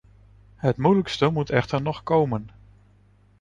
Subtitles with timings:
[0.55, 2.49] Het moeilijkste moet echter nog komen.